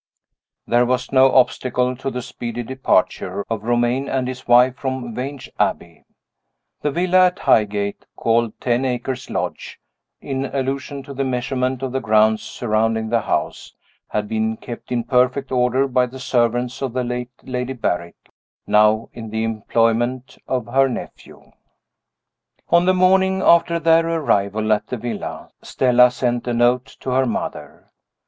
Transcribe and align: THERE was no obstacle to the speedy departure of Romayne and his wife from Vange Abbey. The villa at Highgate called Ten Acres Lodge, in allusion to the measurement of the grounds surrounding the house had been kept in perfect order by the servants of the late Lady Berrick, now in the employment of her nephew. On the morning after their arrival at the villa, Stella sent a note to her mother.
THERE 0.65 0.87
was 0.87 1.11
no 1.11 1.31
obstacle 1.31 1.95
to 1.97 2.09
the 2.09 2.23
speedy 2.23 2.63
departure 2.63 3.45
of 3.51 3.61
Romayne 3.63 4.09
and 4.09 4.27
his 4.27 4.47
wife 4.47 4.75
from 4.77 5.13
Vange 5.13 5.47
Abbey. 5.59 6.05
The 6.81 6.89
villa 6.89 7.27
at 7.27 7.37
Highgate 7.37 8.07
called 8.15 8.59
Ten 8.59 8.83
Acres 8.83 9.29
Lodge, 9.29 9.79
in 10.19 10.45
allusion 10.45 11.03
to 11.03 11.13
the 11.13 11.23
measurement 11.23 11.83
of 11.83 11.91
the 11.91 11.99
grounds 11.99 12.41
surrounding 12.41 13.09
the 13.09 13.21
house 13.21 13.75
had 14.07 14.27
been 14.27 14.57
kept 14.57 14.91
in 14.91 15.03
perfect 15.03 15.51
order 15.51 15.87
by 15.87 16.07
the 16.07 16.19
servants 16.19 16.81
of 16.81 16.93
the 16.93 17.03
late 17.03 17.29
Lady 17.43 17.73
Berrick, 17.73 18.15
now 18.65 19.07
in 19.13 19.29
the 19.29 19.43
employment 19.43 20.39
of 20.47 20.65
her 20.65 20.89
nephew. 20.89 21.51
On 22.69 22.85
the 22.85 22.95
morning 22.95 23.43
after 23.43 23.77
their 23.77 24.07
arrival 24.09 24.73
at 24.73 24.87
the 24.87 24.97
villa, 24.97 25.51
Stella 25.61 26.09
sent 26.09 26.47
a 26.47 26.55
note 26.55 26.97
to 27.01 27.11
her 27.11 27.27
mother. 27.27 27.91